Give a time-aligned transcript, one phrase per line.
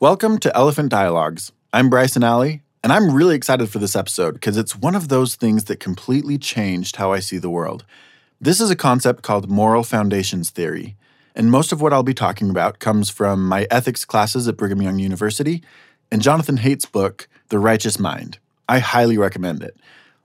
[0.00, 1.50] Welcome to Elephant Dialogues.
[1.72, 5.34] I'm Bryson Alley, and I'm really excited for this episode because it's one of those
[5.34, 7.84] things that completely changed how I see the world.
[8.40, 10.94] This is a concept called moral foundations theory,
[11.34, 14.80] and most of what I'll be talking about comes from my ethics classes at Brigham
[14.80, 15.64] Young University
[16.12, 18.38] and Jonathan Haidt's book, The Righteous Mind.
[18.68, 19.76] I highly recommend it.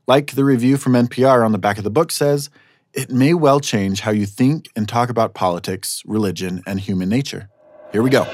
[0.06, 2.52] Like the review from NPR on the back of the book says,
[2.94, 7.50] it may well change how you think and talk about politics, religion, and human nature.
[7.92, 8.28] Here we go.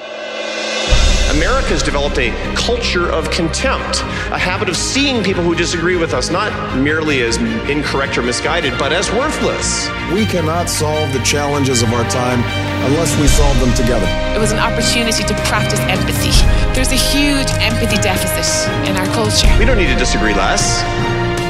[1.30, 4.02] America has developed a culture of contempt,
[4.34, 6.50] a habit of seeing people who disagree with us not
[6.82, 7.38] merely as
[7.70, 9.86] incorrect or misguided, but as worthless.
[10.10, 12.42] We cannot solve the challenges of our time
[12.90, 14.10] unless we solve them together.
[14.34, 16.34] It was an opportunity to practice empathy.
[16.74, 18.50] There's a huge empathy deficit
[18.90, 19.46] in our culture.
[19.62, 20.82] We don't need to disagree less,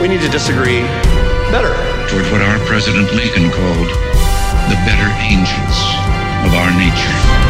[0.04, 0.84] we need to disagree
[1.56, 1.72] better.
[2.12, 3.90] Toward what our President Lincoln called
[4.68, 5.78] the better angels
[6.44, 7.49] of our nature.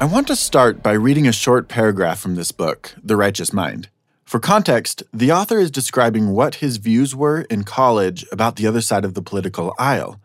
[0.00, 3.90] I want to start by reading a short paragraph from this book, The Righteous Mind.
[4.24, 8.80] For context, the author is describing what his views were in college about the other
[8.80, 10.18] side of the political aisle.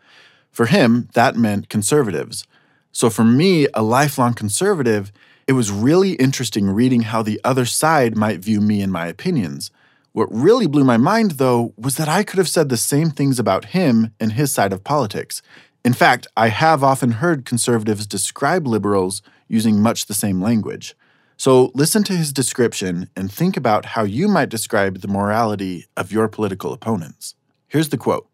[0.50, 2.48] For him, that meant conservatives.
[2.94, 5.12] So for me, a lifelong conservative,
[5.46, 9.72] it was really interesting reading how the other side might view me and my opinions.
[10.14, 13.40] What really blew my mind, though, was that I could have said the same things
[13.40, 15.42] about him and his side of politics.
[15.84, 20.96] In fact, I have often heard conservatives describe liberals using much the same language.
[21.38, 26.12] So listen to his description and think about how you might describe the morality of
[26.12, 27.36] your political opponents.
[27.68, 28.28] Here's the quote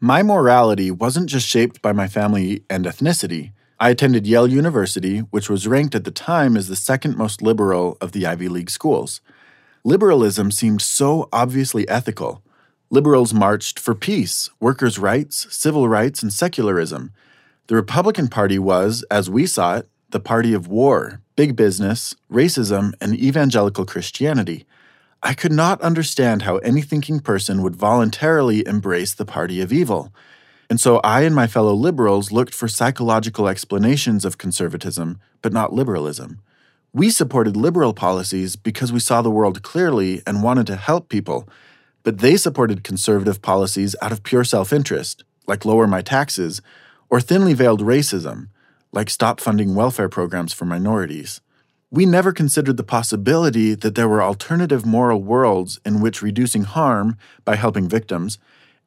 [0.00, 3.52] My morality wasn't just shaped by my family and ethnicity.
[3.80, 7.98] I attended Yale University, which was ranked at the time as the second most liberal
[8.00, 9.20] of the Ivy League schools.
[9.82, 12.42] Liberalism seemed so obviously ethical.
[12.88, 17.10] Liberals marched for peace, workers' rights, civil rights, and secularism.
[17.66, 22.92] The Republican Party was, as we saw it, the party of war, big business, racism,
[23.00, 24.64] and evangelical Christianity.
[25.24, 30.14] I could not understand how any thinking person would voluntarily embrace the party of evil.
[30.70, 35.72] And so I and my fellow liberals looked for psychological explanations of conservatism, but not
[35.72, 36.38] liberalism.
[36.92, 41.48] We supported liberal policies because we saw the world clearly and wanted to help people,
[42.04, 46.62] but they supported conservative policies out of pure self interest, like lower my taxes,
[47.10, 48.46] or thinly veiled racism,
[48.94, 51.40] like stop funding welfare programs for minorities.
[51.90, 57.16] We never considered the possibility that there were alternative moral worlds in which reducing harm
[57.44, 58.38] by helping victims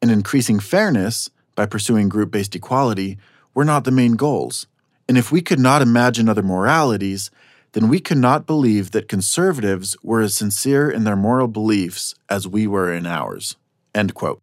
[0.02, 3.18] and increasing fairness by pursuing group based equality
[3.54, 4.68] were not the main goals.
[5.10, 7.32] And if we could not imagine other moralities,
[7.74, 12.48] then we could not believe that conservatives were as sincere in their moral beliefs as
[12.48, 13.56] we were in ours.
[13.94, 14.42] End quote.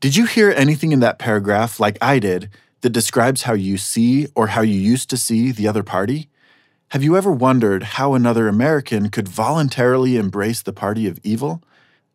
[0.00, 2.48] Did you hear anything in that paragraph, like I did,
[2.80, 6.28] that describes how you see or how you used to see the other party?
[6.88, 11.62] Have you ever wondered how another American could voluntarily embrace the party of evil?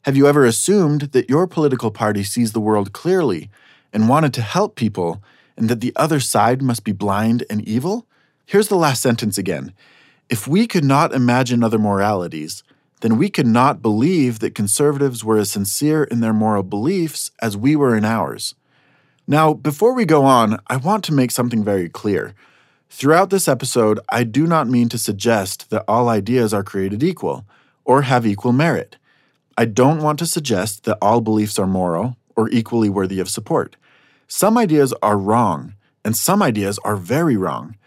[0.01, 3.49] Have you ever assumed that your political party sees the world clearly
[3.93, 5.23] and wanted to help people
[5.55, 8.05] and that the other side must be blind and evil?
[8.45, 9.73] Here's the last sentence again.
[10.29, 12.63] If we could not imagine other moralities,
[13.01, 17.55] then we could not believe that conservatives were as sincere in their moral beliefs as
[17.55, 18.55] we were in ours.
[19.27, 22.35] Now, before we go on, I want to make something very clear.
[22.91, 27.43] Throughout this episode, I do not mean to suggest that all ideas are created equal
[27.83, 28.97] or have equal merit.
[29.57, 33.77] I don't want to suggest that all beliefs are moral or equally worthy of support.
[34.27, 37.77] Some ideas are wrong, and some ideas are very wrong.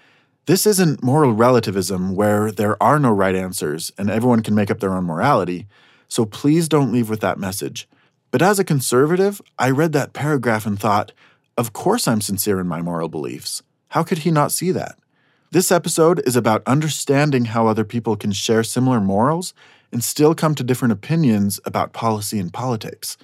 [0.47, 4.81] This isn't moral relativism where there are no right answers and everyone can make up
[4.81, 5.67] their own morality,
[6.09, 7.87] so please don't leave with that message.
[8.31, 11.13] But as a conservative, I read that paragraph and thought,
[11.59, 13.63] of course I'm sincere in my moral beliefs.
[13.89, 14.97] How could he not see that?
[15.51, 19.53] This episode is about understanding how other people can share similar morals
[19.91, 23.17] and still come to different opinions about policy and politics.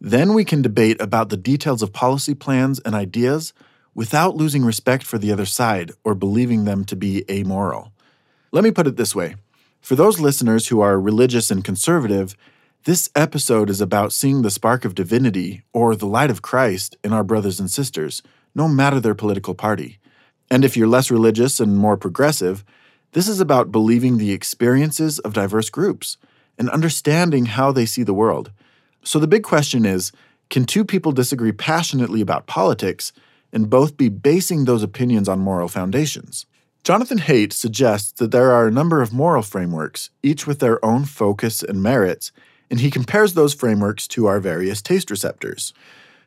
[0.00, 3.52] Then we can debate about the details of policy plans and ideas
[3.94, 7.92] without losing respect for the other side or believing them to be amoral.
[8.52, 9.34] Let me put it this way
[9.80, 12.36] for those listeners who are religious and conservative,
[12.84, 17.12] this episode is about seeing the spark of divinity or the light of Christ in
[17.12, 18.22] our brothers and sisters,
[18.56, 20.00] no matter their political party.
[20.50, 22.64] And if you're less religious and more progressive,
[23.12, 26.16] this is about believing the experiences of diverse groups
[26.58, 28.50] and understanding how they see the world.
[29.04, 30.10] So the big question is
[30.50, 33.12] can two people disagree passionately about politics
[33.52, 36.46] and both be basing those opinions on moral foundations?
[36.82, 41.04] Jonathan Haidt suggests that there are a number of moral frameworks, each with their own
[41.04, 42.32] focus and merits,
[42.72, 45.74] and he compares those frameworks to our various taste receptors.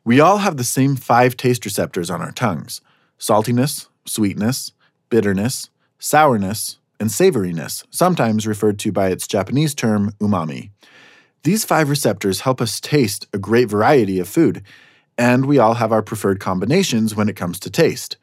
[0.04, 2.80] We all have the same five taste receptors on our tongues
[3.18, 4.70] saltiness, sweetness,
[5.10, 10.70] bitterness, sourness, and savoriness, sometimes referred to by its Japanese term umami.
[11.42, 14.62] These five receptors help us taste a great variety of food,
[15.18, 18.18] and we all have our preferred combinations when it comes to taste.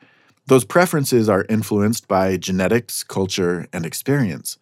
[0.47, 4.57] Those preferences are influenced by genetics, culture, and experience.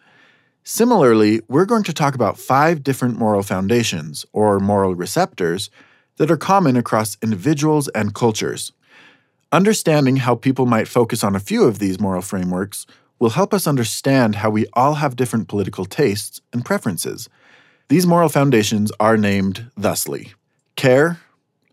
[0.63, 5.72] Similarly, we're going to talk about five different moral foundations, or moral receptors,
[6.18, 8.72] that are common across individuals and cultures.
[9.52, 12.86] Understanding how people might focus on a few of these moral frameworks
[13.18, 17.28] will help us understand how we all have different political tastes and preferences.
[17.90, 20.34] These moral foundations are named thusly
[20.75, 21.19] care,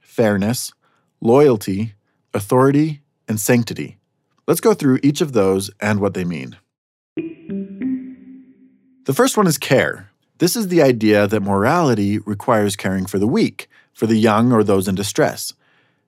[0.00, 0.72] fairness,
[1.20, 1.94] loyalty,
[2.34, 3.98] authority, and sanctity.
[4.46, 6.56] Let's go through each of those and what they mean.
[9.08, 10.10] The first one is care.
[10.36, 14.62] This is the idea that morality requires caring for the weak, for the young, or
[14.62, 15.54] those in distress.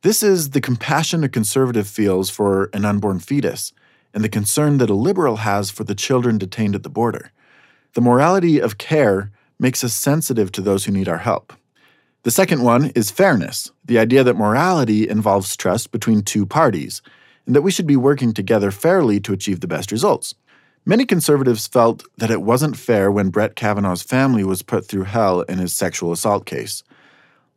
[0.02, 3.72] This is the compassion a conservative feels for an unborn fetus,
[4.12, 7.32] and the concern that a liberal has for the children detained at the border.
[7.94, 11.54] The morality of care makes us sensitive to those who need our help.
[12.24, 17.00] The second one is fairness, the idea that morality involves trust between two parties,
[17.46, 20.34] and that we should be working together fairly to achieve the best results.
[20.86, 25.42] Many conservatives felt that it wasn't fair when Brett Kavanaugh's family was put through hell
[25.42, 26.82] in his sexual assault case.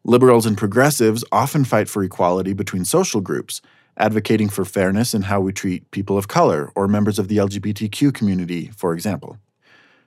[0.03, 3.61] Liberals and progressives often fight for equality between social groups,
[3.97, 8.13] advocating for fairness in how we treat people of color or members of the LGBTQ
[8.13, 9.37] community, for example.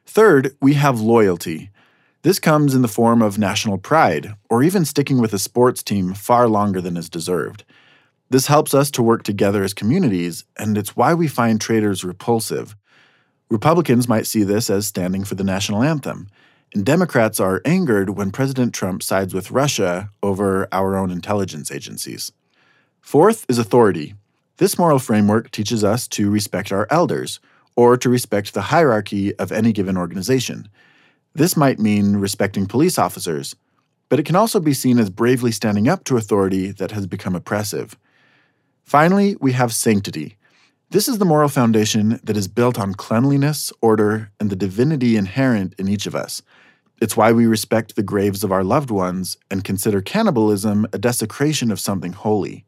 [0.05, 1.71] Third, we have loyalty.
[2.21, 6.13] This comes in the form of national pride, or even sticking with a sports team
[6.13, 7.65] far longer than is deserved.
[8.29, 12.77] This helps us to work together as communities, and it's why we find traitors repulsive.
[13.49, 16.29] Republicans might see this as standing for the national anthem,
[16.75, 22.33] and Democrats are angered when President Trump sides with Russia over our own intelligence agencies.
[23.01, 24.15] Fourth is authority.
[24.57, 27.39] This moral framework teaches us to respect our elders,
[27.77, 30.69] or to respect the hierarchy of any given organization.
[31.35, 33.55] This might mean respecting police officers,
[34.09, 37.37] but it can also be seen as bravely standing up to authority that has become
[37.37, 37.97] oppressive.
[38.83, 40.36] Finally, we have sanctity.
[40.91, 45.75] This is the moral foundation that is built on cleanliness, order, and the divinity inherent
[45.79, 46.43] in each of us.
[47.03, 51.73] It's why we respect the graves of our loved ones and consider cannibalism a desecration
[51.73, 52.65] of something holy.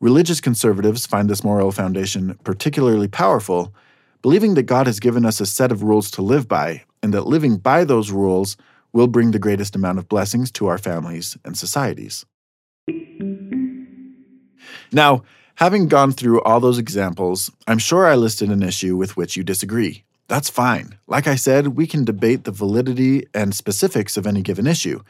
[0.00, 3.72] Religious conservatives find this moral foundation particularly powerful,
[4.20, 7.28] believing that God has given us a set of rules to live by, and that
[7.28, 8.56] living by those rules
[8.92, 12.26] will bring the greatest amount of blessings to our families and societies.
[14.90, 15.22] Now,
[15.58, 19.42] Having gone through all those examples, I'm sure I listed an issue with which you
[19.42, 20.04] disagree.
[20.28, 20.96] That's fine.
[21.08, 25.00] Like I said, we can debate the validity and specifics of any given issue.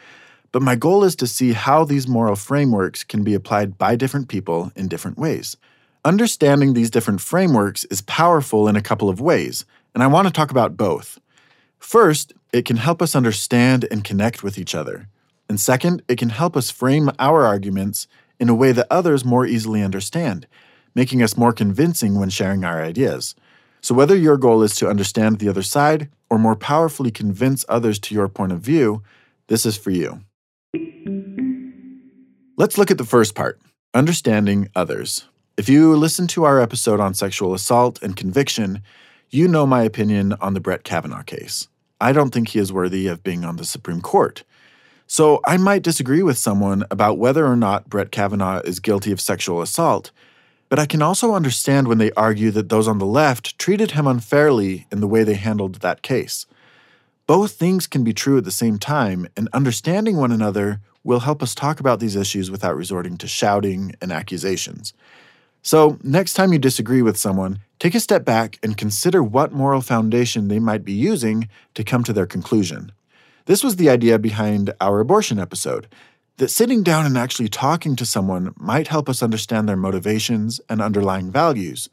[0.51, 4.29] But my goal is to see how these moral frameworks can be applied by different
[4.29, 5.59] people in different ways.
[6.03, 10.33] Understanding these different frameworks is powerful in a couple of ways, and I want to
[10.33, 11.21] talk about both.
[11.79, 15.09] First, it can help us understand and connect with each other.
[15.47, 18.09] And second, it can help us frame our arguments
[18.41, 20.47] in a way that others more easily understand,
[20.95, 23.35] making us more convincing when sharing our ideas.
[23.81, 27.99] So, whether your goal is to understand the other side or more powerfully convince others
[28.01, 29.03] to your point of view,
[29.47, 30.21] this is for you.
[32.57, 33.61] Let's look at the first part
[33.95, 35.27] understanding others.
[35.57, 38.83] If you listened to our episode on sexual assault and conviction,
[39.31, 41.69] you know my opinion on the Brett Kavanaugh case.
[42.01, 44.45] I don't think he is worthy of being on the Supreme Court.
[45.11, 49.23] So I might disagree with someone about whether or not Brett Kavanaugh is guilty of
[49.23, 50.11] sexual assault,
[50.69, 54.07] but I can also understand when they argue that those on the left treated him
[54.07, 56.45] unfairly in the way they handled that case.
[57.27, 61.43] Both things can be true at the same time, and understanding one another will help
[61.43, 64.93] us talk about these issues without resorting to shouting and accusations.
[65.63, 69.81] So, next time you disagree with someone, take a step back and consider what moral
[69.81, 72.93] foundation they might be using to come to their conclusion.
[73.49, 75.87] This was the idea behind our abortion episode
[76.37, 80.83] that sitting down and actually talking to someone might help us understand their motivations and
[80.83, 81.89] underlying values,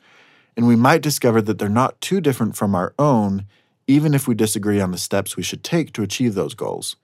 [0.58, 3.46] and we might discover that they're not too different from our own,
[3.88, 6.98] even if we disagree on the steps we should take to achieve those goals.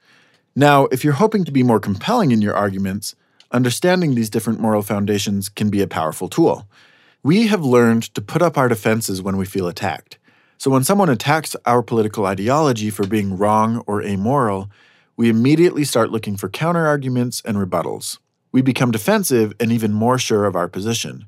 [0.53, 3.15] Now, if you're hoping to be more compelling in your arguments,
[3.53, 6.67] understanding these different moral foundations can be a powerful tool.
[7.23, 10.17] We have learned to put up our defenses when we feel attacked.
[10.61, 14.69] So when someone attacks our political ideology for being wrong or amoral,
[15.17, 18.19] we immediately start looking for counterarguments and rebuttals.
[18.51, 21.25] We become defensive and even more sure of our position.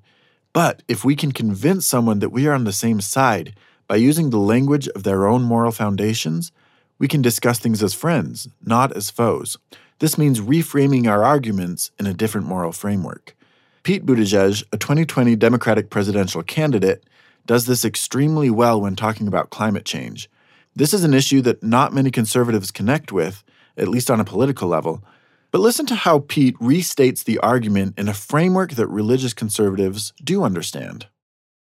[0.53, 3.55] But if we can convince someone that we are on the same side
[3.87, 6.51] by using the language of their own moral foundations,
[6.99, 9.57] we can discuss things as friends, not as foes.
[9.97, 13.35] This means reframing our arguments in a different moral framework.
[13.81, 17.03] Pete Buttigieg, a 2020 Democratic presidential candidate,
[17.45, 20.29] does this extremely well when talking about climate change.
[20.75, 23.43] This is an issue that not many conservatives connect with,
[23.77, 25.03] at least on a political level.
[25.51, 30.43] But listen to how Pete restates the argument in a framework that religious conservatives do
[30.43, 31.07] understand.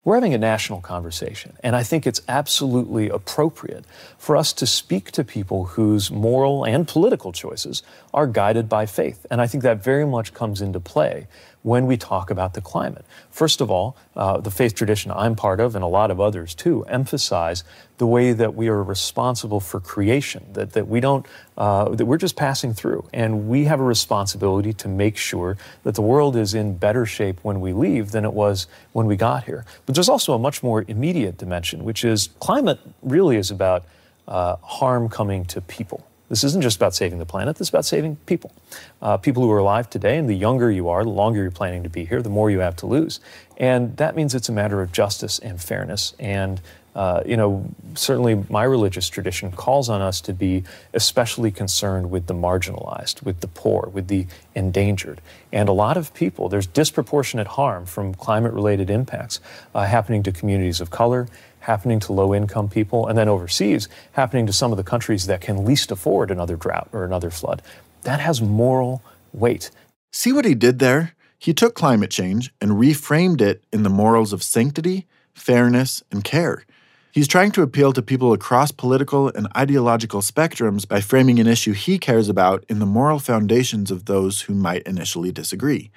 [0.05, 3.83] We're having a national conversation, and I think it's absolutely appropriate
[4.17, 7.83] for us to speak to people whose moral and political choices
[8.13, 9.25] are guided by faith.
[9.29, 11.27] And I think that very much comes into play
[11.63, 13.06] when we talk about the climate.
[13.32, 16.56] First of all, uh, the faith tradition I'm part of, and a lot of others
[16.56, 17.63] too, emphasize
[17.98, 21.25] the way that we are responsible for creation, that, that we don't,
[21.58, 23.08] uh, that we're just passing through.
[23.13, 27.39] And we have a responsibility to make sure that the world is in better shape
[27.44, 29.66] when we leave than it was when we got here.
[29.86, 33.84] But there's also a much more immediate dimension, which is climate really is about
[34.30, 36.06] uh, harm coming to people.
[36.29, 38.53] This isn't just about saving the planet, this is about saving people.
[39.01, 41.83] Uh, people who are alive today, and the younger you are, the longer you're planning
[41.83, 43.19] to be here, the more you have to lose.
[43.57, 46.13] And that means it's a matter of justice and fairness.
[46.19, 46.62] And,
[47.00, 47.65] uh, you know,
[47.96, 53.39] certainly my religious tradition calls on us to be especially concerned with the marginalized, with
[53.39, 55.22] the poor, with the endangered.
[55.53, 59.39] And a lot of people, there's disproportionate harm from climate related impacts
[59.74, 61.29] uh, happening to communities of color
[61.62, 65.41] happening to low income people, and then overseas, happening to some of the countries that
[65.41, 67.62] can least afford another drought or another flood.
[68.03, 69.03] That has moral
[69.34, 69.70] weight.
[70.12, 71.13] See what he did there?
[71.38, 76.63] He took climate change and reframed it in the morals of sanctity, fairness, and care.
[77.12, 81.74] He's trying to appeal to people across political and ideological spectrums by framing an issue
[81.74, 85.89] he cares about in the moral foundations of those who might initially disagree.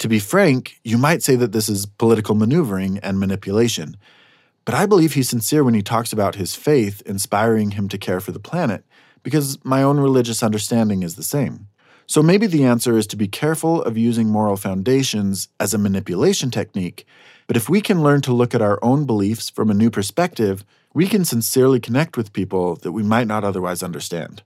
[0.00, 3.96] To be frank, you might say that this is political maneuvering and manipulation.
[4.64, 8.20] But I believe he's sincere when he talks about his faith inspiring him to care
[8.20, 8.84] for the planet,
[9.22, 11.68] because my own religious understanding is the same.
[12.06, 16.50] So maybe the answer is to be careful of using moral foundations as a manipulation
[16.50, 17.06] technique,
[17.48, 20.64] but if we can learn to look at our own beliefs from a new perspective,
[20.94, 24.44] we can sincerely connect with people that we might not otherwise understand.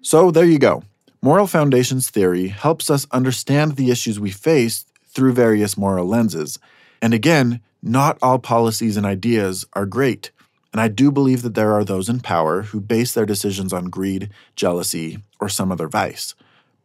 [0.00, 0.82] So there you go.
[1.20, 6.58] Moral foundations theory helps us understand the issues we face through various moral lenses
[7.04, 10.30] and again, not all policies and ideas are great.
[10.72, 13.90] And I do believe that there are those in power who base their decisions on
[13.90, 16.34] greed, jealousy, or some other vice.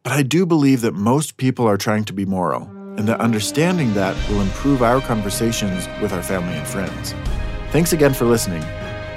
[0.02, 2.66] But I do believe that most people are trying to be moral,
[3.00, 7.14] and that understanding that will improve our conversations with our family and friends.
[7.70, 8.62] Thanks again for listening.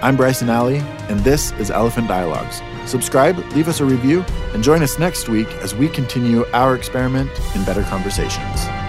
[0.02, 0.78] I'm Bryson Alley,
[1.10, 2.62] and this is Elephant Dialogues.
[2.86, 4.24] Subscribe, leave us a review,
[4.54, 8.83] and join us next week as we continue our experiment in better conversations.